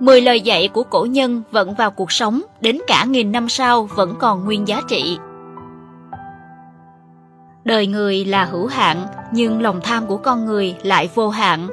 [0.00, 3.84] Mười lời dạy của cổ nhân vẫn vào cuộc sống, đến cả nghìn năm sau
[3.84, 5.18] vẫn còn nguyên giá trị.
[7.64, 11.68] Đời người là hữu hạn, nhưng lòng tham của con người lại vô hạn.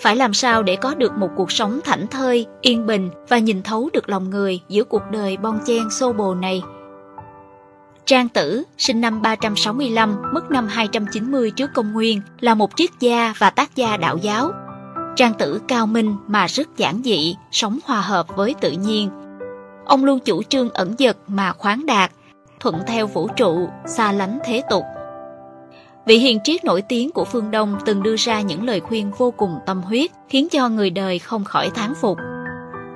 [0.00, 3.62] Phải làm sao để có được một cuộc sống thảnh thơi, yên bình và nhìn
[3.62, 6.62] thấu được lòng người giữa cuộc đời bon chen xô bồ này?
[8.04, 13.34] Trang Tử, sinh năm 365, mất năm 290 trước công nguyên, là một triết gia
[13.38, 14.52] và tác gia đạo giáo.
[15.16, 19.10] Trang Tử cao minh mà rất giản dị, sống hòa hợp với tự nhiên.
[19.84, 22.10] Ông luôn chủ trương ẩn dật mà khoáng đạt,
[22.60, 24.82] thuận theo vũ trụ, xa lánh thế tục.
[26.06, 29.30] Vị hiền triết nổi tiếng của phương Đông từng đưa ra những lời khuyên vô
[29.30, 32.18] cùng tâm huyết, khiến cho người đời không khỏi thán phục.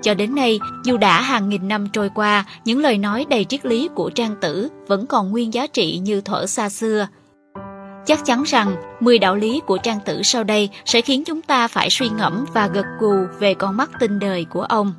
[0.02, 3.66] Cho đến nay, dù đã hàng nghìn năm trôi qua, những lời nói đầy triết
[3.66, 7.06] lý của Trang Tử vẫn còn nguyên giá trị như thuở xa xưa.
[8.10, 11.68] Chắc chắn rằng 10 đạo lý của Trang Tử sau đây sẽ khiến chúng ta
[11.68, 14.92] phải suy ngẫm và gật gù về con mắt tinh đời của ông.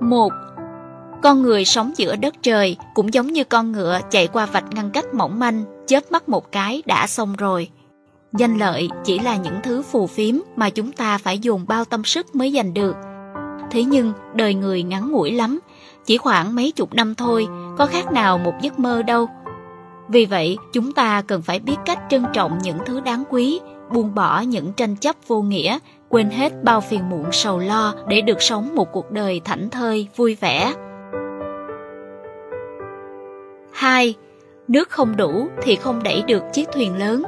[0.00, 0.32] 1.
[1.22, 4.90] Con người sống giữa đất trời cũng giống như con ngựa chạy qua vạch ngăn
[4.90, 7.68] cách mỏng manh, chớp mắt một cái đã xong rồi.
[8.38, 12.04] Danh lợi chỉ là những thứ phù phiếm mà chúng ta phải dùng bao tâm
[12.04, 12.96] sức mới giành được.
[13.70, 15.60] Thế nhưng đời người ngắn ngủi lắm,
[16.06, 17.46] chỉ khoảng mấy chục năm thôi,
[17.78, 19.28] có khác nào một giấc mơ đâu.
[20.08, 23.60] Vì vậy, chúng ta cần phải biết cách trân trọng những thứ đáng quý,
[23.92, 25.78] buông bỏ những tranh chấp vô nghĩa,
[26.08, 30.08] quên hết bao phiền muộn sầu lo để được sống một cuộc đời thảnh thơi,
[30.16, 30.74] vui vẻ.
[33.72, 34.14] 2.
[34.68, 37.22] Nước không đủ thì không đẩy được chiếc thuyền lớn.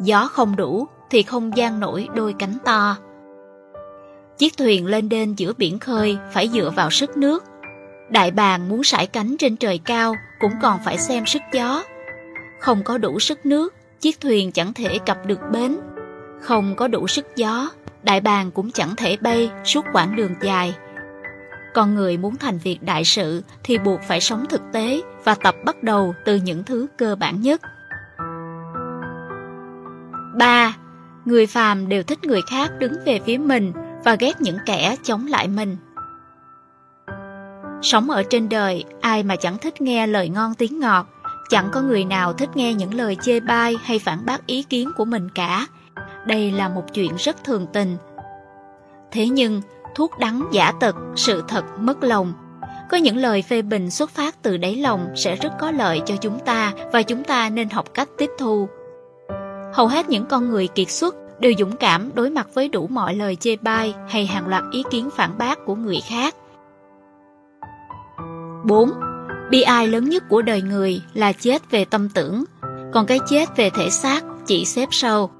[0.00, 2.96] Gió không đủ thì không gian nổi đôi cánh to.
[4.38, 7.44] Chiếc thuyền lên đên giữa biển khơi phải dựa vào sức nước.
[8.10, 11.82] Đại bàng muốn sải cánh trên trời cao cũng còn phải xem sức gió.
[12.60, 15.78] Không có đủ sức nước, chiếc thuyền chẳng thể cập được bến.
[16.40, 17.70] Không có đủ sức gió,
[18.02, 20.74] đại bàng cũng chẳng thể bay suốt quãng đường dài.
[21.74, 25.54] Con người muốn thành việc đại sự thì buộc phải sống thực tế và tập
[25.64, 27.60] bắt đầu từ những thứ cơ bản nhất.
[30.38, 30.76] 3.
[31.24, 33.72] Người phàm đều thích người khác đứng về phía mình
[34.04, 35.76] và ghét những kẻ chống lại mình.
[37.82, 41.06] Sống ở trên đời, ai mà chẳng thích nghe lời ngon tiếng ngọt,
[41.48, 44.90] chẳng có người nào thích nghe những lời chê bai hay phản bác ý kiến
[44.96, 45.66] của mình cả.
[46.26, 47.96] Đây là một chuyện rất thường tình.
[49.10, 49.62] Thế nhưng,
[49.94, 52.32] thuốc đắng giả tật, sự thật mất lòng.
[52.90, 56.16] Có những lời phê bình xuất phát từ đáy lòng sẽ rất có lợi cho
[56.16, 58.68] chúng ta và chúng ta nên học cách tiếp thu.
[59.74, 63.14] Hầu hết những con người kiệt xuất đều dũng cảm đối mặt với đủ mọi
[63.14, 66.34] lời chê bai hay hàng loạt ý kiến phản bác của người khác.
[68.64, 68.90] 4.
[69.50, 72.44] Bi ai lớn nhất của đời người là chết về tâm tưởng,
[72.92, 75.30] còn cái chết về thể xác chỉ xếp sau.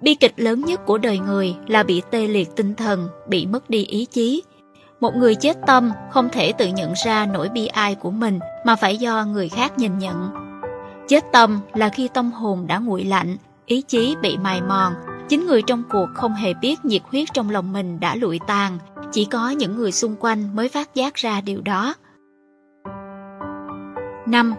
[0.00, 3.70] Bi kịch lớn nhất của đời người là bị tê liệt tinh thần, bị mất
[3.70, 4.42] đi ý chí.
[5.00, 8.76] Một người chết tâm không thể tự nhận ra nỗi bi ai của mình mà
[8.76, 10.30] phải do người khác nhìn nhận.
[11.08, 13.36] Chết tâm là khi tâm hồn đã nguội lạnh,
[13.66, 14.92] ý chí bị mài mòn,
[15.28, 18.78] chính người trong cuộc không hề biết nhiệt huyết trong lòng mình đã lụi tàn,
[19.12, 21.94] chỉ có những người xung quanh mới phát giác ra điều đó.
[24.26, 24.54] 5.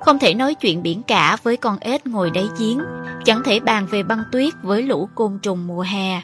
[0.00, 2.78] Không thể nói chuyện biển cả với con ếch ngồi đáy giếng,
[3.24, 6.22] chẳng thể bàn về băng tuyết với lũ côn trùng mùa hè.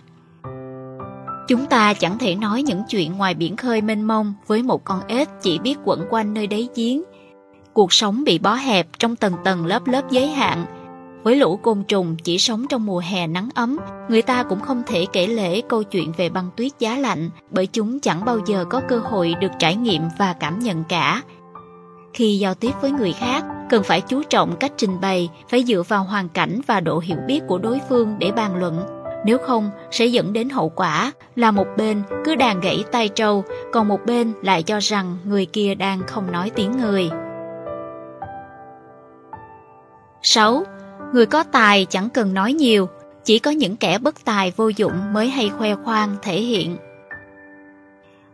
[1.49, 5.01] Chúng ta chẳng thể nói những chuyện ngoài biển khơi mênh mông với một con
[5.07, 7.03] ếch chỉ biết quẩn quanh nơi đáy giếng.
[7.73, 10.67] Cuộc sống bị bó hẹp trong tầng tầng lớp lớp giới hạn.
[11.23, 13.79] Với lũ côn trùng chỉ sống trong mùa hè nắng ấm,
[14.09, 17.67] người ta cũng không thể kể lể câu chuyện về băng tuyết giá lạnh bởi
[17.67, 21.23] chúng chẳng bao giờ có cơ hội được trải nghiệm và cảm nhận cả.
[22.15, 25.83] Khi giao tiếp với người khác, cần phải chú trọng cách trình bày, phải dựa
[25.89, 28.87] vào hoàn cảnh và độ hiểu biết của đối phương để bàn luận.
[29.27, 33.45] Nếu không, sẽ dẫn đến hậu quả là một bên cứ đàn gãy tay trâu,
[33.73, 37.11] còn một bên lại cho rằng người kia đang không nói tiếng người.
[40.23, 40.63] 6.
[41.13, 42.89] Người có tài chẳng cần nói nhiều,
[43.25, 46.77] chỉ có những kẻ bất tài vô dụng mới hay khoe khoang thể hiện.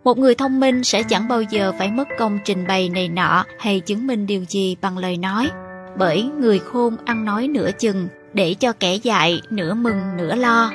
[0.04, 3.44] Một người thông minh sẽ chẳng bao giờ phải mất công trình bày này nọ
[3.58, 5.50] hay chứng minh điều gì bằng lời nói,
[5.98, 10.70] bởi người khôn ăn nói nửa chừng để cho kẻ dại nửa mừng nửa lo.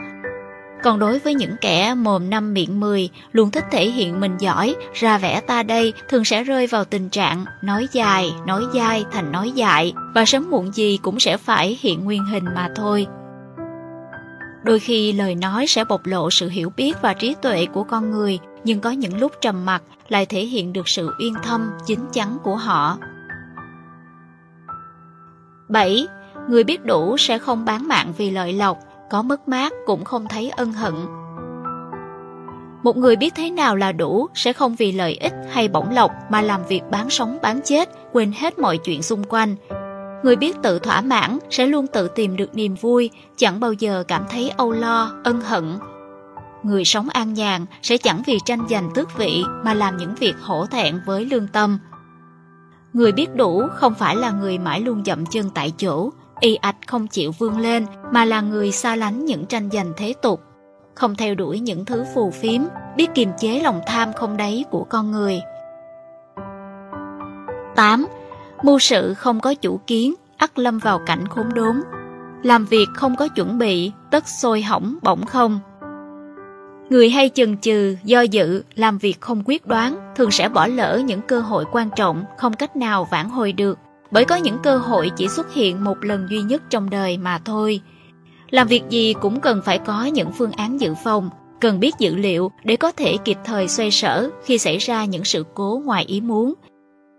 [0.84, 4.76] Còn đối với những kẻ mồm năm miệng mười luôn thích thể hiện mình giỏi,
[4.94, 9.32] ra vẻ ta đây thường sẽ rơi vào tình trạng nói dài, nói dai thành
[9.32, 13.08] nói dại và sớm muộn gì cũng sẽ phải hiện nguyên hình mà thôi.
[14.64, 18.12] Đôi khi lời nói sẽ bộc lộ sự hiểu biết và trí tuệ của con
[18.12, 22.06] người, nhưng có những lúc trầm mặc lại thể hiện được sự uyên thâm, chính
[22.14, 22.98] chắn của họ.
[25.70, 26.08] 7.
[26.50, 28.80] Người biết đủ sẽ không bán mạng vì lợi lộc,
[29.10, 30.94] có mất mát cũng không thấy ân hận.
[32.84, 36.12] Một người biết thế nào là đủ sẽ không vì lợi ích hay bổng lộc
[36.30, 39.56] mà làm việc bán sống bán chết, quên hết mọi chuyện xung quanh.
[40.24, 44.04] Người biết tự thỏa mãn sẽ luôn tự tìm được niềm vui, chẳng bao giờ
[44.08, 45.78] cảm thấy âu lo, ân hận.
[46.66, 50.36] Người sống an nhàn sẽ chẳng vì tranh giành tước vị mà làm những việc
[50.42, 51.80] hổ thẹn với lương tâm.
[52.94, 56.10] Người biết đủ không phải là người mãi luôn dậm chân tại chỗ,
[56.40, 60.14] y ạch không chịu vươn lên mà là người xa lánh những tranh giành thế
[60.22, 60.42] tục,
[60.96, 62.62] không theo đuổi những thứ phù phiếm,
[62.96, 65.42] biết kiềm chế lòng tham không đáy của con người.
[67.76, 68.06] 8.
[68.64, 71.82] Mưu sự không có chủ kiến, ắt lâm vào cảnh khốn đốn.
[72.44, 75.60] Làm việc không có chuẩn bị, tất sôi hỏng bỗng không.
[76.90, 81.02] Người hay chần chừ, do dự, làm việc không quyết đoán, thường sẽ bỏ lỡ
[81.06, 83.80] những cơ hội quan trọng, không cách nào vãn hồi được.
[84.12, 87.40] Bởi có những cơ hội chỉ xuất hiện một lần duy nhất trong đời mà
[87.46, 87.82] thôi.
[88.50, 91.30] Làm việc gì cũng cần phải có những phương án dự phòng,
[91.62, 95.24] cần biết dữ liệu để có thể kịp thời xoay sở khi xảy ra những
[95.24, 96.54] sự cố ngoài ý muốn.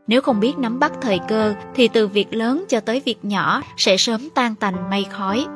[0.06, 3.62] Nếu không biết nắm bắt thời cơ thì từ việc lớn cho tới việc nhỏ
[3.76, 5.46] sẽ sớm tan tành mây khói.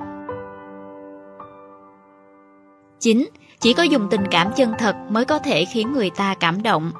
[3.01, 3.27] 9.
[3.61, 6.93] Chỉ có dùng tình cảm chân thật mới có thể khiến người ta cảm động.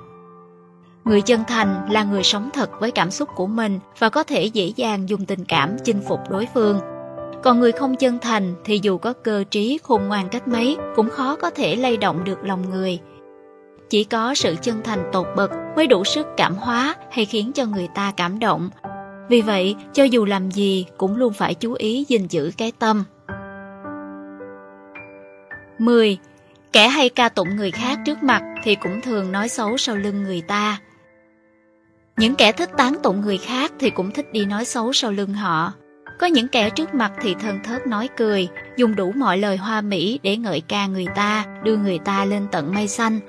[1.05, 4.45] Người chân thành là người sống thật với cảm xúc của mình và có thể
[4.45, 6.81] dễ dàng dùng tình cảm chinh phục đối phương.
[7.43, 11.11] Còn người không chân thành thì dù có cơ trí khôn ngoan cách mấy cũng
[11.11, 12.99] khó có thể lay động được lòng người.
[13.91, 17.65] Chỉ có sự chân thành tột bậc mới đủ sức cảm hóa hay khiến cho
[17.67, 18.71] người ta cảm động.
[19.29, 23.05] Vì vậy, cho dù làm gì cũng luôn phải chú ý gìn giữ cái tâm.
[25.79, 26.19] 10.
[26.73, 30.23] Kẻ hay ca tụng người khác trước mặt thì cũng thường nói xấu sau lưng
[30.23, 30.79] người ta.
[32.17, 35.35] Những kẻ thích tán tụng người khác thì cũng thích đi nói xấu sau lưng
[35.35, 35.73] họ.
[36.21, 39.81] Có những kẻ trước mặt thì thân thớt nói cười, dùng đủ mọi lời hoa
[39.81, 43.21] mỹ để ngợi ca người ta, đưa người ta lên tận mây xanh.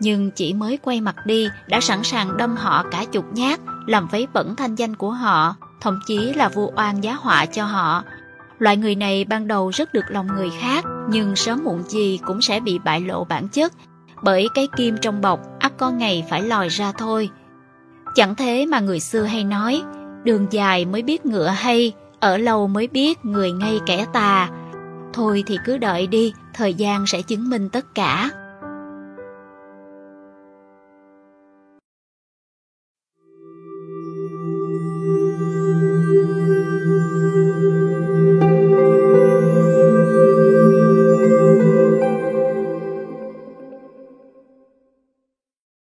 [0.00, 4.08] Nhưng chỉ mới quay mặt đi đã sẵn sàng đâm họ cả chục nhát, làm
[4.08, 8.04] vấy bẩn thanh danh của họ, thậm chí là vu oan giá họa cho họ.
[8.58, 12.42] Loại người này ban đầu rất được lòng người khác, nhưng sớm muộn gì cũng
[12.42, 13.72] sẽ bị bại lộ bản chất,
[14.22, 17.30] bởi cái kim trong bọc ắt có ngày phải lòi ra thôi.
[18.14, 19.82] Chẳng thế mà người xưa hay nói,
[20.24, 24.50] đường dài mới biết ngựa hay, ở lâu mới biết người ngay kẻ tà.
[25.12, 28.30] Thôi thì cứ đợi đi, thời gian sẽ chứng minh tất cả.